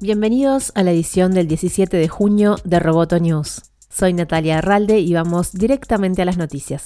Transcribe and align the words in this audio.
Bienvenidos 0.00 0.70
a 0.76 0.84
la 0.84 0.92
edición 0.92 1.32
del 1.32 1.48
17 1.48 1.96
de 1.96 2.06
junio 2.06 2.54
de 2.62 2.78
Roboto 2.78 3.18
News. 3.18 3.62
Soy 3.90 4.12
Natalia 4.12 4.58
Arralde 4.58 5.00
y 5.00 5.12
vamos 5.12 5.52
directamente 5.52 6.22
a 6.22 6.24
las 6.24 6.38
noticias. 6.38 6.84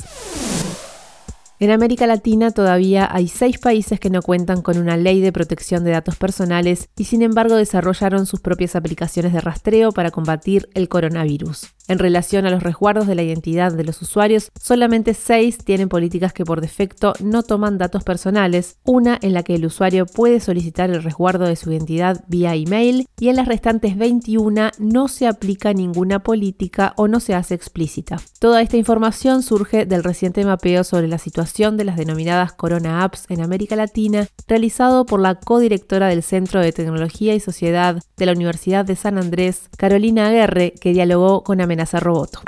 En 1.58 1.70
América 1.72 2.06
Latina 2.06 2.52
todavía 2.52 3.06
hay 3.12 3.28
seis 3.28 3.58
países 3.58 4.00
que 4.00 4.08
no 4.08 4.22
cuentan 4.22 4.62
con 4.62 4.78
una 4.78 4.96
ley 4.96 5.20
de 5.20 5.30
protección 5.30 5.84
de 5.84 5.90
datos 5.90 6.16
personales 6.16 6.88
y 6.96 7.04
sin 7.04 7.20
embargo 7.20 7.54
desarrollaron 7.54 8.24
sus 8.24 8.40
propias 8.40 8.74
aplicaciones 8.74 9.34
de 9.34 9.42
rastreo 9.42 9.92
para 9.92 10.10
combatir 10.10 10.70
el 10.72 10.88
coronavirus. 10.88 11.66
En 11.90 11.98
relación 11.98 12.46
a 12.46 12.50
los 12.50 12.62
resguardos 12.62 13.08
de 13.08 13.16
la 13.16 13.24
identidad 13.24 13.72
de 13.72 13.82
los 13.82 14.00
usuarios, 14.00 14.52
solamente 14.62 15.12
seis 15.12 15.58
tienen 15.58 15.88
políticas 15.88 16.32
que 16.32 16.44
por 16.44 16.60
defecto 16.60 17.14
no 17.18 17.42
toman 17.42 17.78
datos 17.78 18.04
personales, 18.04 18.76
una 18.84 19.18
en 19.20 19.32
la 19.32 19.42
que 19.42 19.56
el 19.56 19.66
usuario 19.66 20.06
puede 20.06 20.38
solicitar 20.38 20.88
el 20.90 21.02
resguardo 21.02 21.46
de 21.46 21.56
su 21.56 21.72
identidad 21.72 22.22
vía 22.28 22.54
email 22.54 23.08
y 23.18 23.28
en 23.28 23.34
las 23.34 23.48
restantes 23.48 23.98
21 23.98 24.70
no 24.78 25.08
se 25.08 25.26
aplica 25.26 25.72
ninguna 25.72 26.20
política 26.20 26.94
o 26.96 27.08
no 27.08 27.18
se 27.18 27.34
hace 27.34 27.54
explícita. 27.54 28.18
Toda 28.38 28.62
esta 28.62 28.76
información 28.76 29.42
surge 29.42 29.84
del 29.84 30.04
reciente 30.04 30.44
mapeo 30.44 30.84
sobre 30.84 31.08
la 31.08 31.18
situación 31.18 31.76
de 31.76 31.86
las 31.86 31.96
denominadas 31.96 32.52
Corona 32.52 33.02
Apps 33.02 33.24
en 33.30 33.40
América 33.40 33.74
Latina, 33.74 34.28
realizado 34.46 35.06
por 35.06 35.18
la 35.18 35.34
codirectora 35.34 36.06
del 36.06 36.22
Centro 36.22 36.60
de 36.60 36.70
Tecnología 36.70 37.34
y 37.34 37.40
Sociedad 37.40 38.00
de 38.16 38.26
la 38.26 38.32
Universidad 38.32 38.84
de 38.84 38.94
San 38.94 39.18
Andrés, 39.18 39.68
Carolina 39.76 40.28
Aguerre, 40.28 40.74
que 40.80 40.92
dialogó 40.92 41.42
con 41.42 41.60
Amenaza 41.60 41.79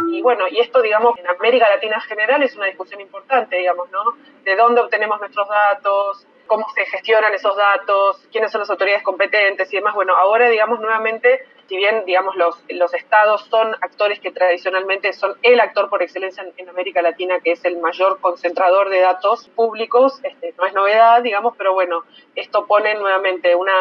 y 0.09 0.23
bueno, 0.23 0.47
y 0.49 0.61
esto, 0.61 0.81
digamos, 0.81 1.19
en 1.19 1.27
América 1.27 1.69
Latina 1.69 1.97
en 1.97 2.03
general 2.03 2.43
es 2.43 2.55
una 2.57 2.67
discusión 2.67 3.01
importante, 3.01 3.57
digamos, 3.57 3.91
¿no? 3.91 4.03
De 4.45 4.55
dónde 4.57 4.81
obtenemos 4.81 5.19
nuestros 5.21 5.49
datos, 5.49 6.27
cómo 6.47 6.67
se 6.75 6.85
gestionan 6.85 7.33
esos 7.33 7.57
datos, 7.57 8.29
quiénes 8.31 8.51
son 8.53 8.61
las 8.61 8.71
autoridades 8.71 9.03
competentes 9.03 9.73
y 9.73 9.77
demás. 9.77 9.95
Bueno, 9.95 10.15
ahora, 10.15 10.49
digamos, 10.49 10.81
nuevamente, 10.81 11.47
si 11.67 11.77
bien, 11.77 12.05
digamos, 12.05 12.37
los, 12.37 12.63
los 12.69 12.93
estados 12.93 13.47
son 13.47 13.75
actores 13.81 14.21
que 14.21 14.33
tradicionalmente 14.33 15.13
son 15.15 15.35
el 15.43 15.61
actor 15.61 15.89
por 15.89 16.03
excelencia 16.03 16.45
en, 16.57 16.69
América 16.69 17.01
Latina, 17.01 17.41
que 17.41 17.53
es 17.53 17.65
el 17.65 17.79
mayor 17.79 18.21
concentrador 18.21 18.91
de 18.91 19.01
datos 19.01 19.49
públicos, 19.51 20.21
este, 20.23 20.55
no 20.59 20.67
es 20.67 20.75
novedad, 20.75 21.23
digamos, 21.23 21.55
pero 21.57 21.73
bueno, 21.73 22.05
esto 22.35 22.67
pone 22.67 22.95
nuevamente 22.95 23.55
una 23.55 23.75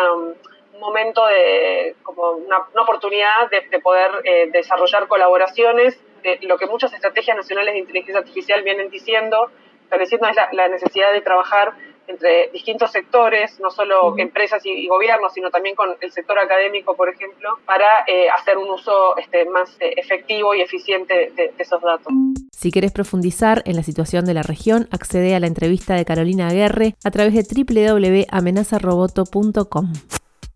momento 0.82 1.26
de, 1.28 1.96
como 2.04 2.32
una, 2.32 2.58
oportunidad 2.82 3.50
de, 3.50 3.80
poder 3.80 4.12
eh, 4.26 4.50
desarrollar 4.52 5.08
colaboraciones, 5.08 5.98
de 6.24 6.40
lo 6.42 6.58
que 6.58 6.66
muchas 6.66 6.92
estrategias 6.94 7.38
nacionales 7.38 7.74
de 7.74 7.80
inteligencia 7.80 8.20
artificial 8.20 8.62
vienen 8.64 8.90
diciendo, 8.90 9.50
estableciendo 9.84 10.28
es 10.28 10.36
la, 10.52 10.68
necesidad 10.68 11.14
de 11.14 11.22
trabajar 11.22 11.72
entre 12.08 12.50
distintos 12.52 12.92
sectores, 12.92 13.60
no 13.60 13.70
solo 13.70 14.18
empresas 14.18 14.66
y, 14.66 14.88
gobiernos, 14.88 15.34
sino 15.34 15.52
también 15.52 15.76
con 15.76 15.96
el 16.02 16.12
sector 16.12 16.40
académico, 16.40 16.96
por 16.96 17.10
ejemplo, 17.10 17.60
para 17.66 18.04
eh, 18.08 18.28
hacer 18.30 18.58
un 18.58 18.70
uso 18.70 19.16
este, 19.18 19.46
más 19.46 19.78
eh, 19.80 19.94
efectivo 19.96 20.54
y 20.54 20.60
eficiente 20.62 21.14
de, 21.14 21.32
de, 21.32 21.54
esos 21.58 21.82
datos. 21.82 22.12
Si 22.52 22.70
querés 22.72 22.92
profundizar 22.92 23.62
en 23.66 23.78
la 23.78 23.84
situación 23.84 24.26
de 24.26 24.34
la 24.34 24.44
región, 24.44 24.90
accede 24.92 25.34
a 25.36 25.40
la 25.40 25.48
entrevista 25.48 25.96
de 25.96 26.04
Carolina 26.04 26.48
Aguerre 26.48 26.96
a 27.04 27.12
través 27.12 27.34
de 27.34 27.44
www.amenazaroboto.com. 27.44 29.94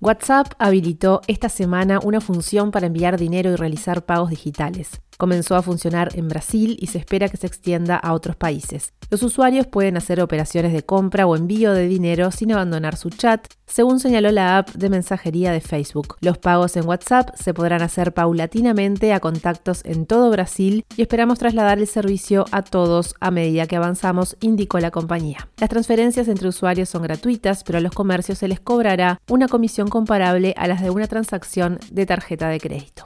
WhatsApp 0.06 0.54
habilitó 0.60 1.22
esta 1.26 1.50
semana 1.50 2.00
una 2.04 2.22
función 2.22 2.70
para 2.70 2.86
enviar 2.86 3.18
dinero 3.18 3.50
y 3.50 3.56
realizar 3.56 4.06
pagos 4.06 4.30
digitales. 4.30 5.02
Comenzó 5.18 5.56
a 5.56 5.64
funcionar 5.64 6.10
en 6.14 6.28
Brasil 6.28 6.78
y 6.80 6.88
se 6.88 7.00
espera 7.00 7.28
que 7.28 7.38
se 7.38 7.48
extienda 7.48 7.96
a 7.96 8.14
otros 8.14 8.36
países. 8.36 8.94
Los 9.10 9.22
usuarios 9.22 9.68
pueden 9.68 9.98
hacer 9.98 10.20
operaciones 10.20 10.74
de 10.74 10.84
compra 10.84 11.28
o 11.28 11.36
envío 11.36 11.74
de 11.74 11.88
dinero 11.88 12.32
sin 12.32 12.52
abandonar 12.52 12.98
su 12.98 13.10
chat, 13.10 13.48
según 13.68 14.00
señaló 14.00 14.32
la 14.32 14.58
app 14.58 14.70
de 14.72 14.90
mensajería 14.90 15.52
de 15.52 15.62
Facebook. 15.62 16.18
Los 16.22 16.38
pagos 16.38 16.76
en 16.76 16.88
WhatsApp 16.88 17.30
se 17.36 17.54
podrán 17.54 17.82
hacer 17.82 18.14
paulatinamente 18.14 19.14
a 19.14 19.20
contactos 19.20 19.82
en 19.86 20.06
todo 20.06 20.32
Brasil 20.32 20.86
y 20.98 21.04
esperamos 21.04 21.40
trasladar 21.40 21.78
el 21.78 21.88
servicio 21.88 22.46
a 22.52 22.64
todos 22.64 23.16
a 23.20 23.32
medida 23.32 23.68
que 23.68 23.76
avanzamos, 23.76 24.38
indicó 24.42 24.80
la 24.80 24.92
compañía. 24.92 25.48
Las 25.58 25.70
transferencias 25.70 26.28
entre 26.28 26.48
usuarios 26.48 26.90
son 26.90 27.04
gratuitas, 27.04 27.64
pero 27.64 27.78
a 27.78 27.82
los 27.82 27.94
comercios 27.94 28.40
se 28.40 28.48
les 28.48 28.60
cobrará 28.60 29.20
una 29.30 29.48
comisión 29.48 29.88
comparable 29.88 30.54
a 30.58 30.68
las 30.68 30.82
de 30.82 30.90
una 30.90 31.08
transacción 31.08 31.80
de 31.92 32.06
tarjeta 32.06 32.50
de 32.50 32.60
crédito. 32.60 33.06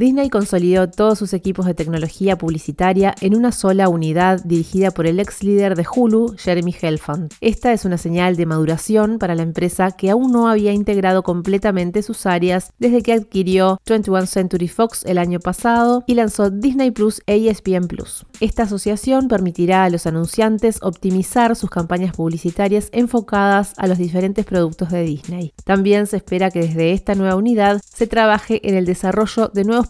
Disney 0.00 0.30
consolidó 0.30 0.88
todos 0.88 1.18
sus 1.18 1.34
equipos 1.34 1.66
de 1.66 1.74
tecnología 1.74 2.38
publicitaria 2.38 3.14
en 3.20 3.36
una 3.36 3.52
sola 3.52 3.90
unidad 3.90 4.42
dirigida 4.42 4.92
por 4.92 5.06
el 5.06 5.20
ex 5.20 5.42
líder 5.44 5.76
de 5.76 5.84
Hulu, 5.94 6.36
Jeremy 6.38 6.74
Helfand. 6.80 7.34
Esta 7.42 7.74
es 7.74 7.84
una 7.84 7.98
señal 7.98 8.36
de 8.36 8.46
maduración 8.46 9.18
para 9.18 9.34
la 9.34 9.42
empresa 9.42 9.90
que 9.90 10.08
aún 10.08 10.32
no 10.32 10.48
había 10.48 10.72
integrado 10.72 11.22
completamente 11.22 12.02
sus 12.02 12.24
áreas 12.24 12.72
desde 12.78 13.02
que 13.02 13.12
adquirió 13.12 13.78
21 13.86 14.24
Century 14.24 14.68
Fox 14.68 15.04
el 15.04 15.18
año 15.18 15.38
pasado 15.38 16.02
y 16.06 16.14
lanzó 16.14 16.48
Disney 16.48 16.92
Plus 16.92 17.20
e 17.26 17.50
ESPN 17.50 17.86
Plus. 17.86 18.24
Esta 18.40 18.62
asociación 18.62 19.28
permitirá 19.28 19.84
a 19.84 19.90
los 19.90 20.06
anunciantes 20.06 20.78
optimizar 20.80 21.54
sus 21.56 21.68
campañas 21.68 22.16
publicitarias 22.16 22.88
enfocadas 22.92 23.74
a 23.76 23.86
los 23.86 23.98
diferentes 23.98 24.46
productos 24.46 24.88
de 24.92 25.02
Disney. 25.02 25.52
También 25.64 26.06
se 26.06 26.16
espera 26.16 26.50
que 26.50 26.60
desde 26.60 26.92
esta 26.92 27.14
nueva 27.14 27.36
unidad 27.36 27.82
se 27.84 28.06
trabaje 28.06 28.66
en 28.66 28.76
el 28.76 28.86
desarrollo 28.86 29.48
de 29.48 29.64
nuevos 29.64 29.89